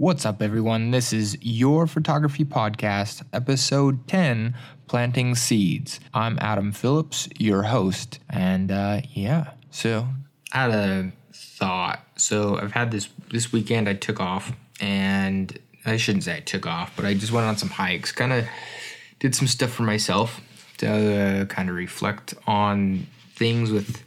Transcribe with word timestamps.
What's 0.00 0.24
up, 0.24 0.40
everyone? 0.42 0.92
This 0.92 1.12
is 1.12 1.36
your 1.40 1.88
photography 1.88 2.44
podcast, 2.44 3.24
episode 3.32 4.06
10 4.06 4.54
Planting 4.86 5.34
Seeds. 5.34 5.98
I'm 6.14 6.38
Adam 6.40 6.70
Phillips, 6.70 7.28
your 7.36 7.64
host. 7.64 8.20
And 8.30 8.70
uh, 8.70 9.00
yeah, 9.10 9.54
so 9.72 10.06
I 10.52 10.56
had 10.56 10.70
a 10.70 11.12
thought. 11.32 11.98
So 12.14 12.60
I've 12.60 12.70
had 12.70 12.92
this 12.92 13.08
this 13.32 13.50
weekend, 13.52 13.88
I 13.88 13.94
took 13.94 14.20
off, 14.20 14.52
and 14.80 15.58
I 15.84 15.96
shouldn't 15.96 16.22
say 16.22 16.36
I 16.36 16.40
took 16.42 16.64
off, 16.64 16.92
but 16.94 17.04
I 17.04 17.14
just 17.14 17.32
went 17.32 17.48
on 17.48 17.56
some 17.56 17.70
hikes, 17.70 18.12
kind 18.12 18.32
of 18.32 18.46
did 19.18 19.34
some 19.34 19.48
stuff 19.48 19.70
for 19.70 19.82
myself 19.82 20.40
to 20.76 21.42
uh, 21.42 21.44
kind 21.46 21.68
of 21.68 21.74
reflect 21.74 22.34
on 22.46 23.08
things 23.34 23.72
with 23.72 24.04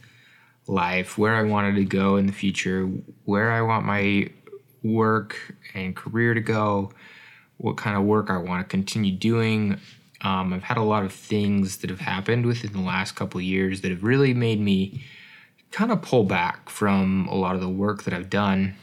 life, 0.67 1.17
where 1.17 1.35
I 1.35 1.43
wanted 1.43 1.75
to 1.75 1.83
go 1.83 2.15
in 2.15 2.27
the 2.27 2.33
future, 2.33 2.89
where 3.25 3.51
I 3.51 3.61
want 3.61 3.85
my 3.85 4.29
work 4.83 5.55
and 5.73 5.95
career 5.95 6.33
to 6.33 6.41
go, 6.41 6.91
what 7.57 7.77
kind 7.77 7.95
of 7.95 8.03
work 8.03 8.29
I 8.29 8.37
want 8.37 8.67
to 8.67 8.69
continue 8.69 9.11
doing. 9.11 9.79
Um, 10.21 10.53
I've 10.53 10.63
had 10.63 10.77
a 10.77 10.83
lot 10.83 11.03
of 11.03 11.13
things 11.13 11.77
that 11.77 11.89
have 11.89 11.99
happened 11.99 12.45
within 12.45 12.73
the 12.73 12.81
last 12.81 13.15
couple 13.15 13.41
years 13.41 13.81
that 13.81 13.91
have 13.91 14.03
really 14.03 14.33
made 14.33 14.59
me 14.59 15.03
kind 15.71 15.91
of 15.91 16.01
pull 16.01 16.23
back 16.23 16.69
from 16.69 17.27
a 17.27 17.35
lot 17.35 17.55
of 17.55 17.61
the 17.61 17.69
work 17.69 18.03
that 18.03 18.13
I've 18.13 18.29
done. 18.29 18.75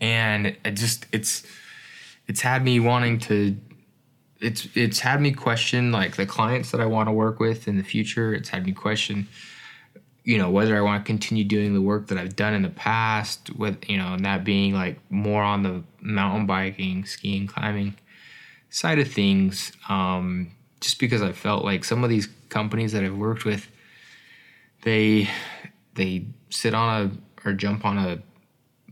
And 0.00 0.56
it 0.64 0.72
just 0.72 1.06
it's 1.12 1.42
it's 2.26 2.40
had 2.42 2.62
me 2.62 2.78
wanting 2.78 3.18
to 3.20 3.56
it's 4.40 4.68
it's 4.74 5.00
had 5.00 5.20
me 5.20 5.32
question 5.32 5.90
like 5.90 6.16
the 6.16 6.26
clients 6.26 6.70
that 6.70 6.80
I 6.80 6.86
want 6.86 7.08
to 7.08 7.12
work 7.12 7.40
with 7.40 7.66
in 7.66 7.76
the 7.76 7.82
future. 7.82 8.32
It's 8.32 8.50
had 8.50 8.64
me 8.64 8.72
question 8.72 9.26
you 10.28 10.36
know 10.36 10.50
whether 10.50 10.76
I 10.76 10.82
want 10.82 11.02
to 11.02 11.06
continue 11.06 11.42
doing 11.42 11.72
the 11.72 11.80
work 11.80 12.08
that 12.08 12.18
I've 12.18 12.36
done 12.36 12.52
in 12.52 12.60
the 12.60 12.68
past 12.68 13.48
with 13.56 13.88
you 13.88 13.96
know 13.96 14.12
and 14.12 14.26
that 14.26 14.44
being 14.44 14.74
like 14.74 14.98
more 15.10 15.42
on 15.42 15.62
the 15.62 15.82
mountain 16.02 16.44
biking, 16.44 17.06
skiing, 17.06 17.46
climbing 17.46 17.94
side 18.68 18.98
of 18.98 19.10
things 19.10 19.72
um, 19.88 20.50
just 20.82 20.98
because 20.98 21.22
I 21.22 21.32
felt 21.32 21.64
like 21.64 21.82
some 21.82 22.04
of 22.04 22.10
these 22.10 22.28
companies 22.50 22.92
that 22.92 23.04
I've 23.04 23.16
worked 23.16 23.46
with 23.46 23.68
they 24.82 25.30
they 25.94 26.26
sit 26.50 26.74
on 26.74 27.10
a 27.44 27.48
or 27.48 27.54
jump 27.54 27.86
on 27.86 27.96
a 27.96 28.18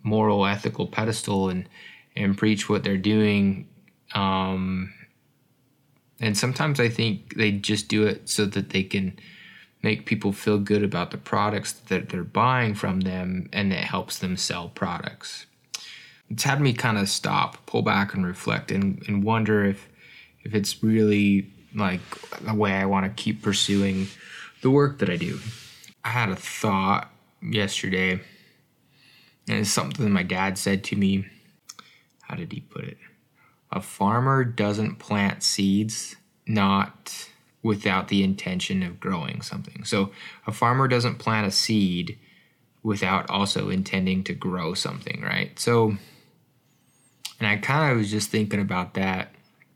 moral 0.02 0.46
ethical 0.46 0.86
pedestal 0.86 1.50
and 1.50 1.68
and 2.16 2.38
preach 2.38 2.70
what 2.70 2.82
they're 2.82 2.96
doing 2.96 3.68
um, 4.14 4.90
and 6.18 6.34
sometimes 6.34 6.80
I 6.80 6.88
think 6.88 7.36
they 7.36 7.52
just 7.52 7.88
do 7.88 8.06
it 8.06 8.26
so 8.26 8.46
that 8.46 8.70
they 8.70 8.84
can 8.84 9.18
make 9.82 10.06
people 10.06 10.32
feel 10.32 10.58
good 10.58 10.82
about 10.82 11.10
the 11.10 11.18
products 11.18 11.72
that 11.72 12.08
they're 12.08 12.24
buying 12.24 12.74
from 12.74 13.00
them 13.00 13.48
and 13.52 13.72
it 13.72 13.84
helps 13.84 14.18
them 14.18 14.36
sell 14.36 14.68
products. 14.68 15.46
It's 16.28 16.42
had 16.42 16.60
me 16.60 16.72
kind 16.72 16.98
of 16.98 17.08
stop, 17.08 17.64
pull 17.66 17.82
back 17.82 18.14
and 18.14 18.26
reflect 18.26 18.72
and, 18.72 19.02
and 19.06 19.22
wonder 19.22 19.64
if 19.64 19.88
if 20.42 20.54
it's 20.54 20.82
really 20.82 21.50
like 21.74 22.00
the 22.40 22.54
way 22.54 22.72
I 22.72 22.86
want 22.86 23.04
to 23.04 23.22
keep 23.22 23.42
pursuing 23.42 24.06
the 24.62 24.70
work 24.70 24.98
that 24.98 25.10
I 25.10 25.16
do. 25.16 25.40
I 26.04 26.10
had 26.10 26.28
a 26.28 26.36
thought 26.36 27.10
yesterday, 27.42 28.12
and 29.48 29.58
it's 29.58 29.70
something 29.70 30.10
my 30.10 30.22
dad 30.22 30.56
said 30.56 30.84
to 30.84 30.96
me. 30.96 31.26
How 32.22 32.36
did 32.36 32.52
he 32.52 32.60
put 32.60 32.84
it? 32.84 32.98
A 33.72 33.80
farmer 33.80 34.44
doesn't 34.44 35.00
plant 35.00 35.42
seeds, 35.42 36.16
not 36.46 37.28
without 37.62 38.08
the 38.08 38.22
intention 38.22 38.82
of 38.82 39.00
growing 39.00 39.42
something. 39.42 39.84
So 39.84 40.10
a 40.46 40.52
farmer 40.52 40.86
doesn't 40.88 41.18
plant 41.18 41.46
a 41.46 41.50
seed 41.50 42.18
without 42.82 43.28
also 43.28 43.68
intending 43.68 44.22
to 44.22 44.32
grow 44.32 44.72
something, 44.72 45.20
right? 45.20 45.58
So, 45.58 45.96
and 47.40 47.48
I 47.48 47.56
kind 47.56 47.90
of 47.90 47.98
was 47.98 48.10
just 48.10 48.30
thinking 48.30 48.60
about 48.60 48.94
that. 48.94 49.30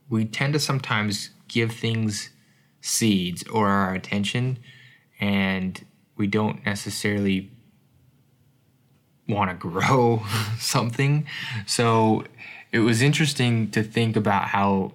We 0.09 0.25
tend 0.25 0.53
to 0.53 0.61
sometimes 0.61 1.31
give 1.49 1.73
things 1.73 2.31
seeds 2.81 3.43
or 3.49 3.69
our 3.69 3.95
attention, 3.95 4.59
and 5.21 5.85
we 6.17 6.27
don't 6.27 6.65
necessarily 6.65 7.51
want 9.29 9.51
to 9.51 9.57
grow 9.57 10.23
something. 10.59 11.27
So 11.67 12.25
it 12.73 12.81
was 12.81 13.03
interesting 13.03 13.71
to 13.73 13.83
think 13.83 14.17
about 14.17 14.45
how 14.45 14.93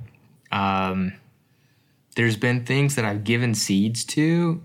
um, 0.51 1.13
there's 2.15 2.37
been 2.37 2.65
things 2.65 2.95
that 2.95 3.05
I've 3.05 3.23
given 3.23 3.53
seeds 3.53 4.03
to 4.05 4.61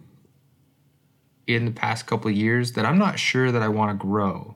in 1.47 1.65
the 1.65 1.73
past 1.73 2.07
couple 2.07 2.31
years 2.31 2.73
that 2.73 2.87
I'm 2.87 2.99
not 2.99 3.19
sure 3.19 3.51
that 3.51 3.63
I 3.63 3.69
want 3.69 3.91
to 3.91 4.07
grow. 4.07 4.55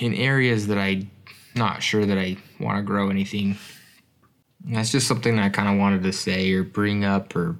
In 0.00 0.14
areas 0.14 0.68
that 0.68 0.78
I'm 0.78 1.10
not 1.54 1.82
sure 1.82 2.06
that 2.06 2.18
I 2.18 2.38
want 2.58 2.78
to 2.78 2.82
grow 2.82 3.10
anything. 3.10 3.58
That's 4.64 4.90
just 4.90 5.06
something 5.06 5.36
that 5.36 5.44
I 5.44 5.48
kind 5.50 5.68
of 5.68 5.78
wanted 5.78 6.02
to 6.04 6.12
say 6.12 6.50
or 6.52 6.64
bring 6.64 7.04
up 7.04 7.36
or 7.36 7.56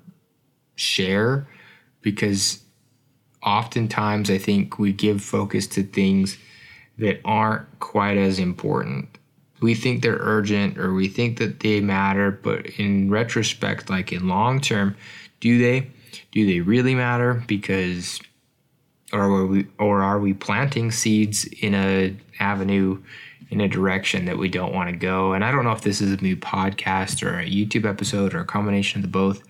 share 0.74 1.46
because 2.00 2.62
oftentimes 3.42 4.30
I 4.30 4.38
think 4.38 4.78
we 4.78 4.92
give 4.92 5.22
focus 5.22 5.66
to 5.68 5.82
things 5.82 6.38
that 6.98 7.20
aren't 7.24 7.80
quite 7.80 8.16
as 8.16 8.38
important 8.38 9.18
we 9.60 9.74
think 9.74 10.02
they're 10.02 10.18
urgent 10.20 10.78
or 10.78 10.92
we 10.92 11.08
think 11.08 11.38
that 11.38 11.60
they 11.60 11.80
matter, 11.80 12.30
but 12.30 12.66
in 12.78 13.10
retrospect, 13.10 13.88
like 13.88 14.12
in 14.12 14.28
long 14.28 14.60
term, 14.60 14.96
do 15.40 15.58
they? 15.58 15.90
Do 16.32 16.46
they 16.46 16.60
really 16.60 16.94
matter? 16.94 17.42
Because 17.46 18.20
or 19.12 19.22
are 19.22 19.46
we 19.46 19.66
or 19.78 20.02
are 20.02 20.18
we 20.18 20.34
planting 20.34 20.90
seeds 20.90 21.44
in 21.44 21.74
a 21.74 22.16
avenue 22.40 23.00
in 23.48 23.60
a 23.60 23.68
direction 23.68 24.24
that 24.26 24.38
we 24.38 24.48
don't 24.48 24.74
want 24.74 24.90
to 24.90 24.96
go? 24.96 25.32
And 25.32 25.44
I 25.44 25.52
don't 25.52 25.64
know 25.64 25.72
if 25.72 25.82
this 25.82 26.00
is 26.00 26.12
a 26.12 26.22
new 26.22 26.36
podcast 26.36 27.22
or 27.22 27.38
a 27.38 27.46
YouTube 27.46 27.88
episode 27.88 28.34
or 28.34 28.40
a 28.40 28.44
combination 28.44 28.98
of 28.98 29.02
the 29.02 29.08
both. 29.08 29.42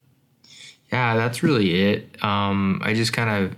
Yeah, 0.93 1.17
that's 1.17 1.43
really 1.43 1.83
it. 1.83 2.23
Um, 2.23 2.81
I 2.85 2.95
just 2.95 3.13
kind 3.13 3.45
of, 3.45 3.57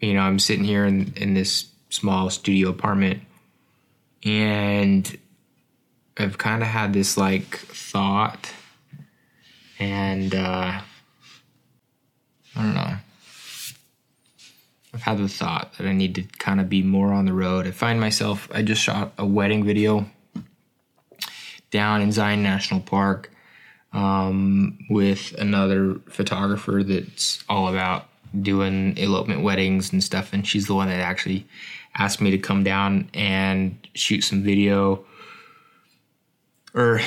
you 0.00 0.14
know, 0.14 0.20
I'm 0.20 0.38
sitting 0.38 0.64
here 0.64 0.84
in, 0.86 1.12
in 1.16 1.34
this 1.34 1.66
small 1.90 2.30
studio 2.30 2.68
apartment 2.68 3.20
and 4.24 5.18
I've 6.18 6.38
kind 6.38 6.62
of 6.62 6.68
had 6.68 6.92
this 6.92 7.16
like 7.16 7.56
thought, 7.56 8.52
and 9.78 10.34
uh, 10.34 10.80
I 12.56 12.62
don't 12.62 12.74
know. 12.74 12.96
I've 14.94 15.02
had 15.02 15.18
the 15.18 15.28
thought 15.28 15.72
that 15.78 15.86
I 15.86 15.92
need 15.92 16.14
to 16.16 16.22
kind 16.38 16.60
of 16.60 16.68
be 16.68 16.82
more 16.82 17.12
on 17.12 17.24
the 17.24 17.32
road. 17.32 17.66
I 17.66 17.70
find 17.70 17.98
myself, 17.98 18.48
I 18.52 18.62
just 18.62 18.82
shot 18.82 19.12
a 19.16 19.24
wedding 19.24 19.64
video 19.64 20.06
down 21.70 22.02
in 22.02 22.12
Zion 22.12 22.42
National 22.42 22.80
Park 22.80 23.30
um, 23.94 24.78
with 24.90 25.34
another 25.38 25.94
photographer 26.10 26.82
that's 26.82 27.42
all 27.48 27.68
about 27.68 28.06
doing 28.38 28.96
elopement 28.98 29.42
weddings 29.42 29.92
and 29.92 30.04
stuff. 30.04 30.34
And 30.34 30.46
she's 30.46 30.66
the 30.66 30.74
one 30.74 30.88
that 30.88 31.00
actually 31.00 31.46
asked 31.94 32.20
me 32.20 32.30
to 32.30 32.38
come 32.38 32.62
down 32.62 33.08
and 33.14 33.76
shoot 33.94 34.22
some 34.22 34.42
video 34.42 35.04
or 36.74 37.00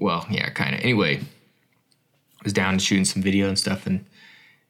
well, 0.00 0.26
yeah, 0.30 0.50
kind 0.50 0.74
of. 0.74 0.80
Anyway, 0.82 1.18
I 1.18 2.44
was 2.44 2.52
down 2.52 2.78
shooting 2.78 3.04
some 3.04 3.22
video 3.22 3.48
and 3.48 3.58
stuff, 3.58 3.86
and 3.86 4.04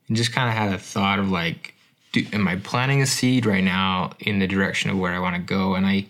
and 0.08 0.16
just 0.16 0.32
kind 0.32 0.48
of 0.48 0.54
had 0.54 0.72
a 0.72 0.78
thought 0.78 1.18
of 1.18 1.30
like, 1.30 1.74
do, 2.12 2.24
am 2.32 2.46
I 2.46 2.56
planting 2.56 3.02
a 3.02 3.06
seed 3.06 3.46
right 3.46 3.64
now 3.64 4.12
in 4.20 4.38
the 4.38 4.46
direction 4.46 4.90
of 4.90 4.98
where 4.98 5.12
I 5.12 5.18
want 5.18 5.36
to 5.36 5.42
go? 5.42 5.74
And 5.74 5.86
I 5.86 6.06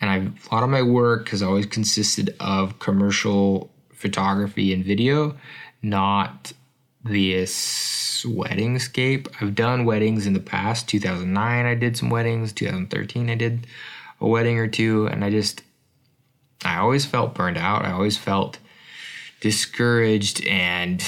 and 0.00 0.10
I 0.10 0.16
a 0.16 0.54
lot 0.54 0.64
of 0.64 0.70
my 0.70 0.82
work 0.82 1.28
has 1.30 1.42
always 1.42 1.66
consisted 1.66 2.34
of 2.40 2.78
commercial 2.78 3.70
photography 3.92 4.72
and 4.72 4.84
video, 4.84 5.36
not 5.82 6.52
this 7.04 8.24
wedding 8.26 8.78
scape. 8.78 9.28
I've 9.40 9.54
done 9.54 9.84
weddings 9.84 10.26
in 10.26 10.32
the 10.32 10.40
past. 10.40 10.88
2009, 10.88 11.66
I 11.66 11.74
did 11.74 11.96
some 11.96 12.10
weddings. 12.10 12.52
2013, 12.52 13.30
I 13.30 13.34
did 13.34 13.66
a 14.20 14.26
wedding 14.26 14.58
or 14.58 14.68
two, 14.68 15.06
and 15.06 15.24
I 15.24 15.30
just 15.30 15.62
I 16.64 16.78
always 16.78 17.04
felt 17.04 17.34
burned 17.34 17.58
out. 17.58 17.84
I 17.84 17.92
always 17.92 18.16
felt 18.16 18.58
discouraged 19.40 20.46
and 20.46 21.04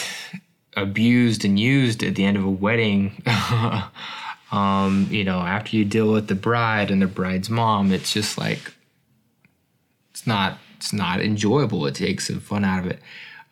abused 0.77 1.45
and 1.45 1.59
used 1.59 2.03
at 2.03 2.17
the 2.17 2.25
end 2.25 2.37
of 2.37 2.45
a 2.45 2.51
wedding. 2.51 3.23
um, 4.53 5.09
you 5.11 5.25
know, 5.25 5.39
after 5.39 5.77
you 5.77 5.85
deal 5.85 6.13
with 6.13 6.29
the 6.29 6.35
bride 6.35 6.91
and 6.91 7.01
the 7.01 7.07
bride's 7.07 7.49
mom, 7.49 7.93
it's 7.93 8.13
just 8.13 8.37
like 8.37 8.75
it's 10.11 10.27
not 10.27 10.59
it's 10.77 10.93
not 10.93 11.21
enjoyable. 11.21 11.87
It 11.87 11.95
takes 11.95 12.29
the 12.29 12.41
fun 12.41 12.65
out 12.65 12.85
of 12.85 12.91
it. 12.91 13.01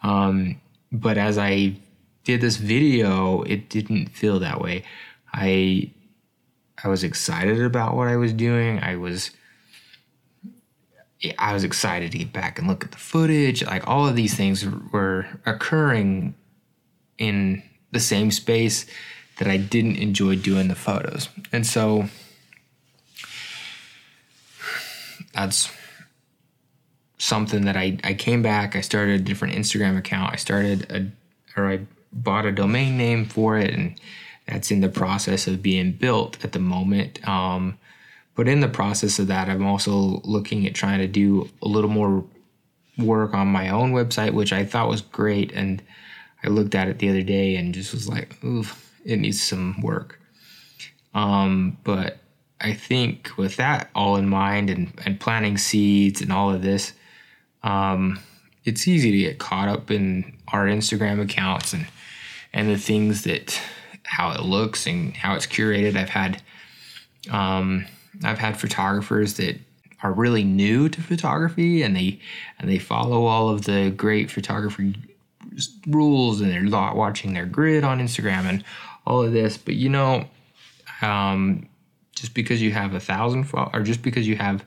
Um, 0.02 0.60
but 0.90 1.16
as 1.16 1.38
I 1.38 1.76
did 2.24 2.40
this 2.40 2.56
video, 2.56 3.42
it 3.42 3.68
didn't 3.68 4.08
feel 4.08 4.40
that 4.40 4.60
way. 4.60 4.84
I 5.32 5.90
I 6.82 6.88
was 6.88 7.04
excited 7.04 7.62
about 7.62 7.96
what 7.96 8.08
I 8.08 8.16
was 8.16 8.32
doing. 8.32 8.80
I 8.80 8.96
was 8.96 9.30
I 11.38 11.52
was 11.52 11.64
excited 11.64 12.12
to 12.12 12.18
get 12.18 12.32
back 12.32 12.58
and 12.58 12.66
look 12.66 12.84
at 12.84 12.90
the 12.90 12.98
footage. 12.98 13.64
Like 13.64 13.86
all 13.86 14.06
of 14.06 14.16
these 14.16 14.34
things 14.34 14.66
were 14.66 15.26
occurring 15.46 16.34
in 17.18 17.62
the 17.92 18.00
same 18.00 18.30
space 18.30 18.86
that 19.38 19.48
I 19.48 19.56
didn't 19.56 19.96
enjoy 19.96 20.36
doing 20.36 20.68
the 20.68 20.74
photos. 20.74 21.28
And 21.52 21.66
so 21.66 22.08
that's 25.34 25.70
something 27.18 27.64
that 27.64 27.76
I, 27.76 27.98
I 28.02 28.14
came 28.14 28.42
back. 28.42 28.74
I 28.74 28.80
started 28.80 29.20
a 29.20 29.22
different 29.22 29.54
Instagram 29.54 29.96
account. 29.96 30.32
I 30.32 30.36
started 30.36 30.90
a, 30.90 31.60
or 31.60 31.70
I 31.70 31.80
bought 32.12 32.46
a 32.46 32.52
domain 32.52 32.98
name 32.98 33.24
for 33.24 33.56
it, 33.56 33.72
and 33.72 33.98
that's 34.46 34.70
in 34.70 34.80
the 34.80 34.88
process 34.88 35.46
of 35.46 35.62
being 35.62 35.92
built 35.92 36.44
at 36.44 36.52
the 36.52 36.58
moment. 36.58 37.26
Um, 37.26 37.78
but 38.34 38.48
in 38.48 38.60
the 38.60 38.68
process 38.68 39.18
of 39.18 39.26
that, 39.28 39.48
I'm 39.48 39.66
also 39.66 40.20
looking 40.24 40.66
at 40.66 40.74
trying 40.74 41.00
to 41.00 41.06
do 41.06 41.50
a 41.60 41.68
little 41.68 41.90
more 41.90 42.24
work 42.98 43.34
on 43.34 43.48
my 43.48 43.68
own 43.68 43.92
website, 43.92 44.32
which 44.32 44.52
I 44.52 44.64
thought 44.64 44.88
was 44.88 45.02
great. 45.02 45.52
And 45.52 45.82
I 46.42 46.48
looked 46.48 46.74
at 46.74 46.88
it 46.88 46.98
the 46.98 47.10
other 47.10 47.22
day 47.22 47.56
and 47.56 47.74
just 47.74 47.92
was 47.92 48.08
like, 48.08 48.42
ooh, 48.44 48.64
it 49.04 49.18
needs 49.18 49.42
some 49.42 49.80
work. 49.80 50.18
Um, 51.14 51.76
but 51.84 52.18
I 52.60 52.72
think 52.72 53.30
with 53.36 53.56
that 53.56 53.90
all 53.94 54.16
in 54.16 54.28
mind 54.28 54.70
and, 54.70 54.92
and 55.04 55.20
planting 55.20 55.58
seeds 55.58 56.20
and 56.20 56.32
all 56.32 56.52
of 56.52 56.62
this, 56.62 56.92
um, 57.62 58.18
it's 58.64 58.86
easy 58.86 59.10
to 59.10 59.18
get 59.18 59.38
caught 59.38 59.68
up 59.68 59.90
in 59.90 60.36
our 60.48 60.66
Instagram 60.66 61.20
accounts 61.20 61.72
and 61.72 61.86
and 62.54 62.68
the 62.68 62.76
things 62.76 63.22
that 63.24 63.58
how 64.04 64.30
it 64.32 64.42
looks 64.42 64.86
and 64.86 65.16
how 65.16 65.34
it's 65.34 65.46
curated. 65.46 65.96
I've 65.96 66.10
had 66.10 66.42
um, 67.30 67.86
I've 68.24 68.38
had 68.38 68.58
photographers 68.58 69.34
that 69.34 69.58
are 70.02 70.12
really 70.12 70.44
new 70.44 70.88
to 70.88 71.00
photography 71.00 71.82
and 71.82 71.96
they 71.96 72.20
and 72.58 72.68
they 72.68 72.78
follow 72.78 73.24
all 73.24 73.48
of 73.48 73.64
the 73.64 73.90
great 73.90 74.30
photography 74.30 74.94
rules 75.86 76.40
and 76.40 76.50
they're 76.50 76.62
not 76.62 76.96
watching 76.96 77.34
their 77.34 77.46
grid 77.46 77.84
on 77.84 78.00
Instagram 78.00 78.44
and 78.44 78.64
all 79.06 79.22
of 79.22 79.32
this. 79.32 79.56
But 79.56 79.74
you 79.74 79.88
know, 79.88 80.26
um, 81.00 81.68
just 82.14 82.34
because 82.34 82.60
you 82.60 82.72
have 82.72 82.94
a 82.94 83.00
thousand 83.00 83.44
fo- 83.44 83.70
or 83.72 83.82
just 83.82 84.02
because 84.02 84.26
you 84.26 84.36
have 84.36 84.64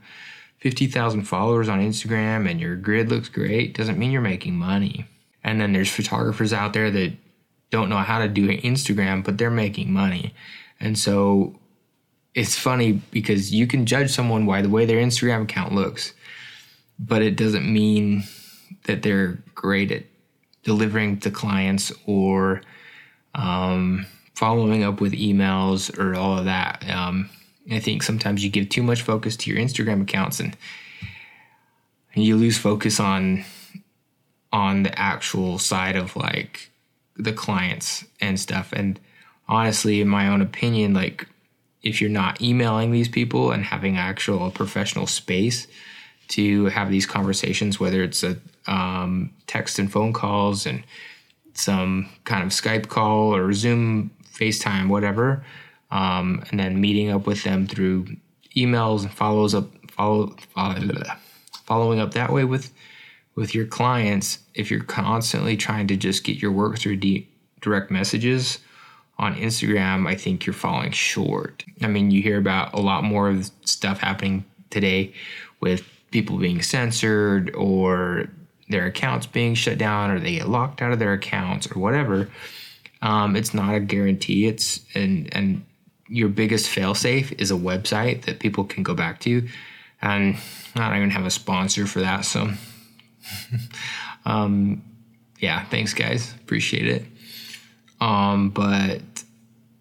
fifty 0.57 0.87
thousand 0.87 1.23
followers 1.23 1.69
on 1.69 1.79
Instagram 1.79 2.49
and 2.49 2.59
your 2.59 2.75
grid 2.75 3.09
looks 3.09 3.29
great 3.29 3.75
doesn't 3.75 3.99
mean 3.99 4.11
you're 4.11 4.21
making 4.21 4.55
money. 4.55 5.05
And 5.43 5.61
then 5.61 5.73
there's 5.73 5.91
photographers 5.91 6.53
out 6.53 6.73
there 6.73 6.89
that 6.89 7.13
don't 7.69 7.89
know 7.89 7.97
how 7.97 8.19
to 8.19 8.27
do 8.27 8.47
Instagram, 8.47 9.23
but 9.23 9.37
they're 9.37 9.51
making 9.51 9.91
money. 9.91 10.33
And 10.79 10.97
so 10.97 11.59
it's 12.35 12.57
funny 12.57 13.01
because 13.11 13.53
you 13.53 13.65
can 13.65 13.85
judge 13.85 14.11
someone 14.11 14.45
by 14.45 14.61
the 14.61 14.69
way 14.69 14.85
their 14.85 14.99
Instagram 14.99 15.43
account 15.43 15.73
looks, 15.73 16.13
but 16.99 17.21
it 17.21 17.37
doesn't 17.37 17.65
mean 17.65 18.25
that 18.83 19.01
they're 19.01 19.41
great 19.55 19.91
at 19.91 20.03
delivering 20.63 21.19
to 21.21 21.31
clients 21.31 21.93
or 22.05 22.61
um, 23.33 24.05
following 24.33 24.83
up 24.83 24.99
with 24.99 25.13
emails 25.13 25.97
or 25.97 26.15
all 26.15 26.37
of 26.37 26.45
that. 26.45 26.83
Um, 26.89 27.29
I 27.71 27.79
think 27.79 28.03
sometimes 28.03 28.43
you 28.43 28.51
give 28.51 28.67
too 28.67 28.83
much 28.83 29.01
focus 29.01 29.37
to 29.37 29.49
your 29.49 29.59
Instagram 29.59 30.01
accounts 30.01 30.41
and 30.41 30.55
you 32.13 32.35
lose 32.35 32.57
focus 32.57 32.99
on 32.99 33.45
on 34.51 34.83
the 34.83 34.99
actual 34.99 35.57
side 35.57 35.95
of 35.95 36.15
like 36.15 36.71
the 37.17 37.33
clients 37.33 38.05
and 38.21 38.39
stuff. 38.39 38.71
And 38.71 38.99
honestly, 39.47 39.99
in 39.99 40.07
my 40.07 40.27
own 40.29 40.41
opinion, 40.41 40.93
like 40.93 41.27
if 41.85 42.01
you're 42.01 42.09
not 42.09 42.41
emailing 42.41 42.91
these 42.91 43.07
people 43.07 43.51
and 43.51 43.63
having 43.63 43.95
actual 43.95 44.49
professional 44.49 45.05
space 45.05 45.67
to 46.27 46.65
have 46.65 46.89
these 46.89 47.05
conversations, 47.05 47.79
whether 47.79 48.03
it's 48.03 48.23
a 48.23 48.35
um, 48.67 49.31
text 49.45 49.77
and 49.77 49.91
phone 49.91 50.11
calls 50.11 50.65
and 50.65 50.83
some 51.53 52.09
kind 52.25 52.43
of 52.43 52.49
Skype 52.49 52.87
call 52.87 53.33
or 53.33 53.53
Zoom, 53.53 54.09
FaceTime, 54.33 54.89
whatever, 54.89 55.45
um, 55.91 56.43
and 56.49 56.59
then 56.59 56.81
meeting 56.81 57.11
up 57.11 57.27
with 57.27 57.43
them 57.43 57.67
through 57.67 58.07
emails 58.57 59.03
and 59.03 59.13
follows 59.13 59.53
up, 59.53 59.69
follow, 59.91 60.35
follow, 60.55 60.75
following 61.65 61.99
up 61.99 62.15
that 62.15 62.33
way 62.33 62.43
with 62.43 62.73
with 63.35 63.53
your 63.53 63.65
clients. 63.65 64.39
If 64.55 64.71
you're 64.71 64.83
constantly 64.83 65.55
trying 65.55 65.87
to 65.87 65.97
just 65.97 66.23
get 66.23 66.41
your 66.41 66.51
work 66.51 66.79
through 66.79 66.97
de- 66.97 67.27
direct 67.61 67.91
messages 67.91 68.59
on 69.17 69.35
Instagram, 69.35 70.07
I 70.07 70.15
think 70.15 70.45
you're 70.45 70.53
falling 70.53 70.91
short. 70.91 71.63
I 71.81 71.87
mean, 71.87 72.11
you 72.11 72.21
hear 72.21 72.37
about 72.37 72.73
a 72.73 72.81
lot 72.81 73.03
more 73.03 73.29
of 73.29 73.49
stuff 73.63 73.99
happening 73.99 74.45
today 74.69 75.13
with 75.61 75.83
people 76.11 76.37
being 76.37 76.61
censored 76.61 77.53
or 77.55 78.29
their 78.69 78.85
accounts 78.85 79.25
being 79.25 79.53
shut 79.53 79.77
down 79.77 80.11
or 80.11 80.19
they 80.19 80.35
get 80.35 80.49
locked 80.49 80.81
out 80.81 80.91
of 80.91 80.99
their 80.99 81.13
accounts 81.13 81.69
or 81.71 81.79
whatever. 81.79 82.29
Um, 83.01 83.35
it's 83.35 83.53
not 83.53 83.75
a 83.75 83.79
guarantee. 83.79 84.47
It's 84.47 84.81
and 84.95 85.33
and 85.33 85.63
your 86.07 86.29
biggest 86.29 86.69
failsafe 86.69 87.39
is 87.39 87.51
a 87.51 87.55
website 87.55 88.25
that 88.25 88.39
people 88.39 88.63
can 88.63 88.83
go 88.83 88.93
back 88.93 89.19
to. 89.21 89.47
And 90.01 90.37
I 90.75 90.89
don't 90.89 90.97
even 90.97 91.09
have 91.11 91.25
a 91.25 91.31
sponsor 91.31 91.87
for 91.87 92.01
that, 92.01 92.25
so 92.25 92.51
um, 94.25 94.83
yeah, 95.39 95.65
thanks 95.65 95.93
guys, 95.93 96.33
appreciate 96.35 96.87
it. 96.87 97.05
Um, 98.01 98.49
but 98.49 99.01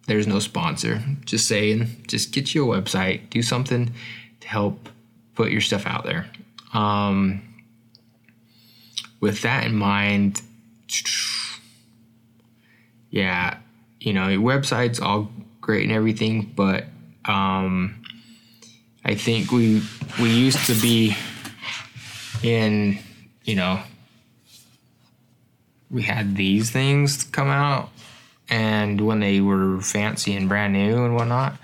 there's 0.06 0.26
no 0.26 0.38
sponsor. 0.38 1.02
Just 1.24 1.48
saying, 1.48 2.04
just 2.06 2.32
get 2.32 2.54
you 2.54 2.72
a 2.72 2.80
website, 2.80 3.30
do 3.30 3.42
something 3.42 3.92
to 4.40 4.48
help 4.48 4.88
put 5.34 5.50
your 5.50 5.60
stuff 5.60 5.86
out 5.86 6.04
there. 6.04 6.26
Um, 6.72 7.42
with 9.20 9.42
that 9.42 9.64
in 9.64 9.74
mind, 9.74 10.42
yeah, 13.10 13.58
you 14.00 14.12
know, 14.12 14.28
your 14.28 14.42
website's 14.42 15.00
all 15.00 15.30
great 15.60 15.84
and 15.84 15.92
everything, 15.92 16.52
but 16.54 16.84
um, 17.24 18.04
I 19.04 19.14
think 19.14 19.50
we 19.50 19.82
we 20.20 20.30
used 20.30 20.66
to 20.66 20.74
be 20.74 21.16
in, 22.42 22.98
you 23.44 23.54
know, 23.54 23.80
we 25.90 26.02
had 26.02 26.36
these 26.36 26.70
things 26.70 27.24
come 27.24 27.48
out 27.48 27.88
and 28.48 29.00
when 29.00 29.20
they 29.20 29.40
were 29.40 29.80
fancy 29.80 30.34
and 30.36 30.48
brand 30.48 30.72
new 30.72 31.04
and 31.04 31.14
whatnot, 31.14 31.56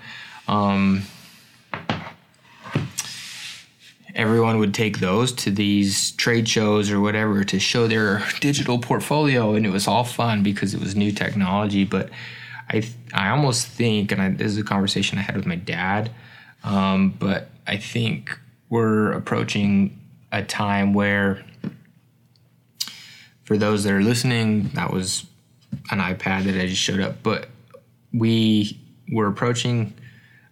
um, 0.47 1.03
everyone 4.15 4.57
would 4.57 4.73
take 4.73 4.99
those 4.99 5.31
to 5.31 5.51
these 5.51 6.11
trade 6.11 6.47
shows 6.47 6.91
or 6.91 6.99
whatever 6.99 7.43
to 7.43 7.59
show 7.59 7.87
their 7.87 8.23
digital 8.39 8.79
portfolio, 8.79 9.55
and 9.55 9.65
it 9.65 9.69
was 9.69 9.87
all 9.87 10.03
fun 10.03 10.43
because 10.43 10.73
it 10.73 10.79
was 10.79 10.95
new 10.95 11.11
technology. 11.11 11.85
But 11.85 12.09
I, 12.69 12.83
I 13.13 13.29
almost 13.29 13.67
think, 13.67 14.11
and 14.11 14.21
I, 14.21 14.29
this 14.29 14.51
is 14.51 14.57
a 14.57 14.63
conversation 14.63 15.17
I 15.17 15.21
had 15.21 15.35
with 15.35 15.45
my 15.45 15.55
dad, 15.55 16.11
um, 16.63 17.15
but 17.17 17.49
I 17.67 17.77
think 17.77 18.37
we're 18.69 19.11
approaching 19.11 19.99
a 20.31 20.43
time 20.43 20.93
where, 20.93 21.43
for 23.43 23.57
those 23.57 23.83
that 23.83 23.93
are 23.93 24.01
listening, 24.01 24.69
that 24.73 24.91
was 24.93 25.25
an 25.89 25.99
iPad 25.99 26.45
that 26.45 26.55
I 26.59 26.67
just 26.67 26.81
showed 26.81 26.99
up, 26.99 27.23
but 27.23 27.49
we 28.13 28.79
were 29.11 29.27
approaching. 29.27 29.93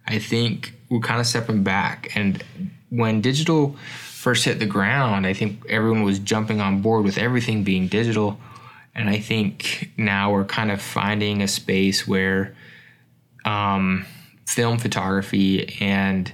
I 0.06 0.18
think 0.18 0.74
we're 0.88 1.00
kind 1.00 1.20
of 1.20 1.26
stepping 1.26 1.62
back, 1.62 2.16
and 2.16 2.42
when 2.90 3.20
digital 3.20 3.76
first 4.08 4.44
hit 4.44 4.58
the 4.58 4.66
ground, 4.66 5.26
I 5.26 5.32
think 5.32 5.64
everyone 5.68 6.02
was 6.02 6.18
jumping 6.18 6.60
on 6.60 6.82
board 6.82 7.04
with 7.04 7.16
everything 7.16 7.64
being 7.64 7.88
digital, 7.88 8.38
and 8.94 9.08
I 9.08 9.18
think 9.18 9.90
now 9.96 10.32
we're 10.32 10.44
kind 10.44 10.70
of 10.70 10.82
finding 10.82 11.42
a 11.42 11.48
space 11.48 12.06
where 12.06 12.54
um, 13.44 14.04
film 14.46 14.78
photography 14.78 15.76
and 15.80 16.32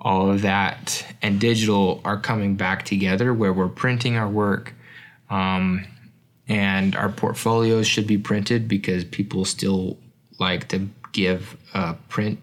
all 0.00 0.30
of 0.30 0.42
that 0.42 1.04
and 1.20 1.40
digital 1.40 2.00
are 2.04 2.18
coming 2.18 2.54
back 2.54 2.84
together, 2.84 3.34
where 3.34 3.52
we're 3.52 3.68
printing 3.68 4.16
our 4.16 4.28
work. 4.28 4.74
Um, 5.28 5.84
and 6.48 6.96
our 6.96 7.10
portfolios 7.10 7.86
should 7.86 8.06
be 8.06 8.18
printed 8.18 8.68
because 8.68 9.04
people 9.04 9.44
still 9.44 9.98
like 10.38 10.68
to 10.68 10.88
give 11.12 11.56
a 11.74 11.94
print 12.08 12.40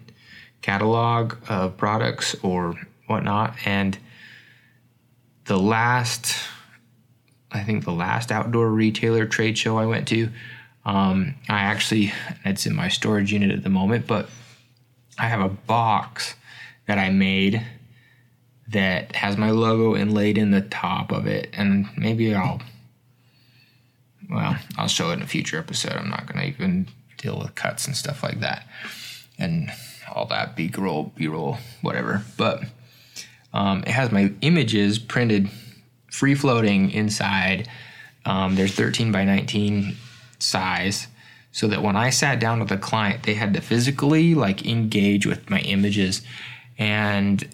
catalog 0.62 1.35
of 1.50 1.77
products 1.77 2.35
or 2.43 2.75
whatnot. 3.07 3.55
And 3.65 3.97
the 5.45 5.57
last, 5.57 6.35
I 7.51 7.63
think 7.63 7.85
the 7.85 7.91
last 7.91 8.31
outdoor 8.31 8.69
retailer 8.69 9.25
trade 9.25 9.57
show 9.57 9.77
I 9.77 9.85
went 9.85 10.07
to, 10.09 10.29
um, 10.85 11.35
I 11.50 11.62
actually, 11.62 12.13
it's 12.43 12.65
in 12.65 12.75
my 12.75 12.89
storage 12.89 13.33
unit 13.33 13.51
at 13.51 13.63
the 13.63 13.69
moment, 13.69 14.05
but 14.05 14.29
I 15.17 15.27
have 15.27 15.41
a 15.41 15.50
box 15.50 16.35
that 16.88 17.00
I 17.00 17.09
made 17.09 17.65
that 18.67 19.15
has 19.15 19.38
my 19.38 19.51
logo 19.51 19.95
inlaid 19.95 20.38
in 20.38 20.51
the 20.51 20.62
top 20.62 21.12
of 21.12 21.27
it. 21.27 21.50
And 21.53 21.88
maybe 21.97 22.33
I'll 22.33 22.62
well, 24.29 24.58
I'll 24.77 24.88
show 24.88 25.12
it 25.12 25.13
in 25.13 25.22
a 25.22 25.27
future 25.27 25.58
episode. 25.58 25.94
I'm 25.94 26.10
not 26.10 26.25
going 26.25 26.39
to 26.39 26.48
even 26.48 26.88
deal 27.17 27.39
with 27.39 27.55
cuts 27.55 27.88
and 27.88 27.96
stuff 27.96 28.24
like 28.24 28.39
that 28.41 28.67
and 29.38 29.72
all 30.13 30.25
that 30.27 30.55
B 30.55 30.72
roll, 30.77 31.12
B 31.15 31.27
roll, 31.27 31.58
whatever. 31.82 32.24
But 32.38 32.63
um, 33.53 33.79
it 33.79 33.89
has 33.89 34.12
my 34.12 34.34
images 34.41 35.00
printed 35.00 35.50
free 36.12 36.36
floating 36.36 36.91
inside. 36.91 37.67
Um, 38.25 38.55
there's 38.55 38.74
13 38.74 39.12
by 39.12 39.24
19 39.25 39.96
size 40.39 41.08
so 41.51 41.67
that 41.67 41.82
when 41.82 41.96
I 41.96 42.10
sat 42.10 42.39
down 42.39 42.60
with 42.60 42.72
a 42.72 42.77
client, 42.77 43.24
they 43.24 43.34
had 43.34 43.53
to 43.53 43.62
physically 43.62 44.36
like 44.36 44.65
engage 44.65 45.25
with 45.25 45.50
my 45.50 45.60
images. 45.60 46.22
And 46.77 47.48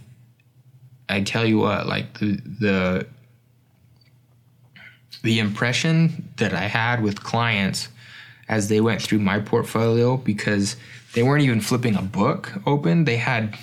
I 1.07 1.21
tell 1.21 1.45
you 1.45 1.59
what, 1.59 1.87
like 1.87 2.19
the 2.19 2.41
the 2.59 3.07
the 5.23 5.39
impression 5.39 6.29
that 6.37 6.53
I 6.53 6.67
had 6.67 7.01
with 7.03 7.23
clients 7.23 7.89
as 8.47 8.67
they 8.67 8.81
went 8.81 9.01
through 9.01 9.19
my 9.19 9.39
portfolio 9.39 10.17
because 10.17 10.75
they 11.13 11.23
weren't 11.23 11.43
even 11.43 11.61
flipping 11.61 11.95
a 11.95 12.01
book 12.01 12.51
open. 12.65 13.05
They 13.05 13.17
had 13.17 13.57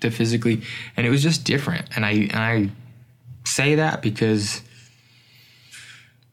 to 0.00 0.10
physically, 0.10 0.62
and 0.96 1.06
it 1.06 1.10
was 1.10 1.22
just 1.22 1.44
different. 1.44 1.88
And 1.96 2.04
I 2.04 2.10
and 2.10 2.36
I 2.36 2.70
say 3.44 3.76
that 3.76 4.02
because 4.02 4.62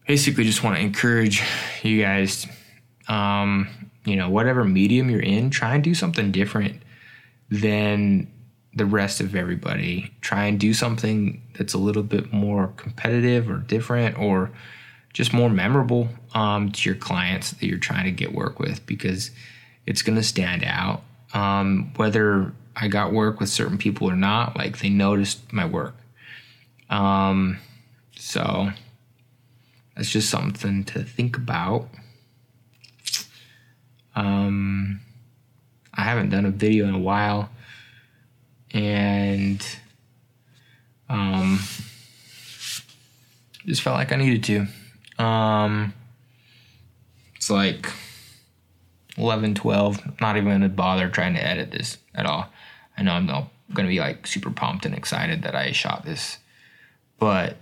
basically 0.06 0.44
just 0.44 0.62
want 0.62 0.76
to 0.76 0.82
encourage 0.82 1.42
you 1.82 2.02
guys, 2.02 2.46
um, 3.08 3.68
you 4.04 4.16
know, 4.16 4.30
whatever 4.30 4.64
medium 4.64 5.10
you're 5.10 5.20
in, 5.20 5.50
try 5.50 5.74
and 5.74 5.84
do 5.84 5.94
something 5.94 6.32
different 6.32 6.82
than 7.50 8.30
the 8.74 8.86
rest 8.86 9.20
of 9.20 9.34
everybody. 9.34 10.12
Try 10.20 10.46
and 10.46 10.58
do 10.58 10.74
something 10.74 11.42
that's 11.56 11.74
a 11.74 11.78
little 11.78 12.02
bit 12.02 12.32
more 12.32 12.68
competitive 12.76 13.50
or 13.50 13.58
different 13.58 14.18
or 14.18 14.50
just 15.12 15.32
more 15.32 15.50
memorable 15.50 16.08
um, 16.34 16.70
to 16.70 16.88
your 16.88 16.98
clients 16.98 17.52
that 17.52 17.66
you're 17.66 17.78
trying 17.78 18.04
to 18.04 18.12
get 18.12 18.32
work 18.32 18.58
with 18.60 18.84
because 18.86 19.30
it's 19.86 20.02
going 20.02 20.16
to 20.16 20.22
stand 20.22 20.62
out. 20.64 21.02
Um, 21.34 21.92
whether 21.96 22.52
I 22.76 22.88
got 22.88 23.12
work 23.12 23.40
with 23.40 23.48
certain 23.48 23.78
people 23.78 24.08
or 24.08 24.16
not, 24.16 24.56
like 24.56 24.78
they 24.78 24.88
noticed 24.88 25.52
my 25.52 25.66
work. 25.66 25.94
Um, 26.88 27.58
so 28.16 28.70
that's 29.96 30.10
just 30.10 30.30
something 30.30 30.84
to 30.84 31.02
think 31.02 31.36
about. 31.36 31.88
Um, 34.14 35.00
I 35.94 36.02
haven't 36.02 36.30
done 36.30 36.44
a 36.44 36.50
video 36.50 36.86
in 36.86 36.94
a 36.94 36.98
while, 36.98 37.50
and 38.72 39.64
um, 41.08 41.58
just 43.66 43.82
felt 43.82 43.96
like 43.96 44.12
I 44.12 44.16
needed 44.16 44.44
to. 44.44 45.22
Um, 45.22 45.94
it's 47.36 47.50
like 47.50 47.90
11, 49.16 49.54
12. 49.54 50.20
Not 50.20 50.36
even 50.36 50.50
gonna 50.52 50.68
bother 50.68 51.08
trying 51.08 51.34
to 51.34 51.44
edit 51.44 51.70
this 51.70 51.98
at 52.14 52.26
all. 52.26 52.50
I 52.96 53.02
know 53.02 53.12
I'm 53.12 53.26
not 53.26 53.48
gonna 53.72 53.88
be 53.88 54.00
like 54.00 54.26
super 54.26 54.50
pumped 54.50 54.86
and 54.86 54.94
excited 54.94 55.42
that 55.42 55.54
I 55.54 55.72
shot 55.72 56.04
this, 56.04 56.38
but 57.18 57.56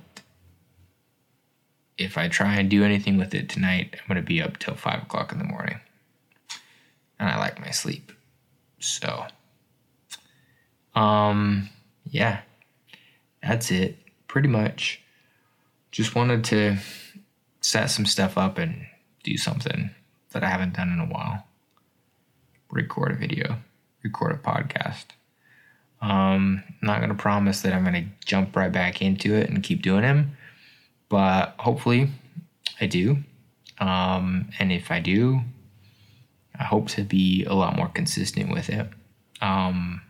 if 1.98 2.18
I 2.18 2.28
try 2.28 2.56
and 2.56 2.68
do 2.68 2.84
anything 2.84 3.16
with 3.16 3.34
it 3.34 3.48
tonight, 3.48 3.94
I'm 3.94 4.08
gonna 4.08 4.22
be 4.22 4.42
up 4.42 4.58
till 4.58 4.74
five 4.74 5.02
o'clock 5.02 5.32
in 5.32 5.38
the 5.38 5.44
morning, 5.44 5.80
and 7.18 7.28
I 7.28 7.38
like 7.38 7.60
my 7.60 7.70
sleep. 7.70 8.12
So, 8.78 9.26
um, 10.96 11.68
yeah, 12.04 12.40
that's 13.42 13.70
it. 13.70 13.98
Pretty 14.26 14.48
much, 14.48 15.00
just 15.92 16.14
wanted 16.14 16.44
to 16.44 16.78
set 17.60 17.90
some 17.90 18.06
stuff 18.06 18.36
up 18.36 18.58
and 18.58 18.86
do 19.22 19.36
something 19.36 19.90
that 20.32 20.42
I 20.42 20.48
haven't 20.48 20.74
done 20.74 20.92
in 20.92 21.00
a 21.00 21.06
while. 21.06 21.46
Record 22.70 23.12
a 23.12 23.14
video, 23.14 23.56
record 24.02 24.32
a 24.32 24.38
podcast. 24.38 25.06
Um, 26.02 26.62
not 26.82 27.00
gonna 27.00 27.14
promise 27.14 27.62
that 27.62 27.72
I'm 27.72 27.84
gonna 27.84 28.06
jump 28.24 28.56
right 28.56 28.72
back 28.72 29.00
into 29.00 29.34
it 29.34 29.48
and 29.48 29.62
keep 29.62 29.82
doing 29.82 30.02
them, 30.02 30.36
but 31.08 31.54
hopefully 31.58 32.10
I 32.80 32.86
do. 32.86 33.18
Um, 33.78 34.48
and 34.58 34.72
if 34.72 34.90
I 34.90 35.00
do, 35.00 35.40
I 36.58 36.64
hope 36.64 36.88
to 36.90 37.02
be 37.02 37.44
a 37.44 37.54
lot 37.54 37.76
more 37.76 37.88
consistent 37.88 38.50
with 38.52 38.70
it. 38.70 38.88
Um, 39.40 40.02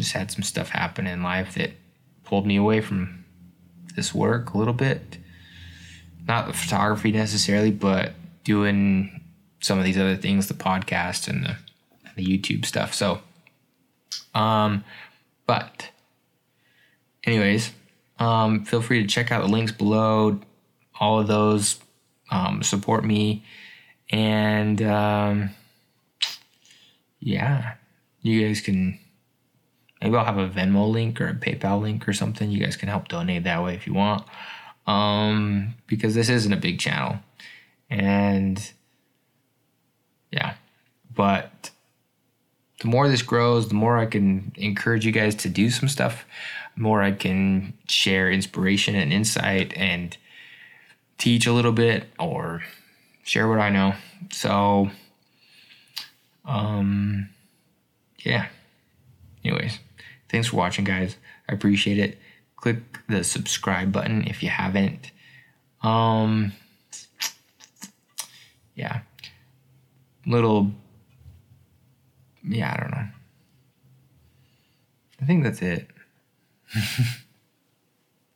just 0.00 0.12
had 0.12 0.30
some 0.30 0.42
stuff 0.42 0.70
happen 0.70 1.06
in 1.06 1.22
life 1.22 1.54
that 1.54 1.72
pulled 2.24 2.46
me 2.46 2.56
away 2.56 2.80
from 2.80 3.24
this 3.96 4.14
work 4.14 4.54
a 4.54 4.58
little 4.58 4.74
bit. 4.74 5.18
Not 6.26 6.46
the 6.46 6.52
photography 6.52 7.10
necessarily, 7.10 7.70
but 7.70 8.12
doing 8.44 9.20
some 9.60 9.78
of 9.78 9.84
these 9.84 9.98
other 9.98 10.16
things, 10.16 10.46
the 10.46 10.54
podcast 10.54 11.28
and 11.28 11.44
the, 11.44 11.56
the 12.16 12.24
YouTube 12.24 12.64
stuff. 12.64 12.94
So, 12.94 13.20
um, 14.34 14.84
but, 15.46 15.90
anyways, 17.24 17.72
um, 18.20 18.64
feel 18.64 18.80
free 18.80 19.02
to 19.02 19.08
check 19.08 19.32
out 19.32 19.42
the 19.42 19.50
links 19.50 19.72
below. 19.72 20.40
All 21.00 21.18
of 21.18 21.26
those 21.26 21.80
um, 22.30 22.62
support 22.62 23.04
me, 23.04 23.42
and 24.10 24.80
um, 24.82 25.50
yeah, 27.18 27.74
you 28.22 28.46
guys 28.46 28.60
can. 28.60 28.99
Maybe 30.00 30.16
I'll 30.16 30.24
have 30.24 30.38
a 30.38 30.48
Venmo 30.48 30.90
link 30.90 31.20
or 31.20 31.28
a 31.28 31.34
PayPal 31.34 31.80
link 31.80 32.08
or 32.08 32.12
something. 32.12 32.50
You 32.50 32.64
guys 32.64 32.76
can 32.76 32.88
help 32.88 33.08
donate 33.08 33.44
that 33.44 33.62
way 33.62 33.74
if 33.74 33.86
you 33.86 33.94
want, 33.94 34.24
um, 34.86 35.74
because 35.86 36.14
this 36.14 36.28
isn't 36.28 36.52
a 36.52 36.56
big 36.56 36.78
channel, 36.78 37.18
and 37.90 38.72
yeah, 40.32 40.54
but 41.14 41.70
the 42.80 42.88
more 42.88 43.08
this 43.08 43.22
grows, 43.22 43.68
the 43.68 43.74
more 43.74 43.98
I 43.98 44.06
can 44.06 44.52
encourage 44.56 45.04
you 45.04 45.12
guys 45.12 45.34
to 45.36 45.48
do 45.48 45.70
some 45.70 45.88
stuff, 45.88 46.24
the 46.76 46.82
more 46.82 47.02
I 47.02 47.12
can 47.12 47.74
share 47.86 48.30
inspiration 48.30 48.94
and 48.94 49.12
insight 49.12 49.76
and 49.76 50.16
teach 51.18 51.46
a 51.46 51.52
little 51.52 51.72
bit 51.72 52.04
or 52.18 52.62
share 53.22 53.48
what 53.48 53.58
I 53.58 53.68
know. 53.68 53.94
So, 54.32 54.90
um, 56.46 57.28
yeah. 58.20 58.46
Anyways, 59.44 59.78
thanks 60.30 60.48
for 60.48 60.56
watching, 60.56 60.84
guys. 60.84 61.16
I 61.48 61.52
appreciate 61.52 61.98
it. 61.98 62.18
Click 62.56 62.78
the 63.08 63.24
subscribe 63.24 63.92
button 63.92 64.26
if 64.26 64.42
you 64.42 64.48
haven't. 64.48 65.10
Um, 65.82 66.52
yeah. 68.74 69.00
Little 70.26 70.72
yeah, 72.42 72.74
I 72.74 72.80
don't 72.80 72.90
know. 72.90 73.08
I 75.20 75.26
think 75.26 75.44
that's 75.44 75.62
it. 75.62 75.88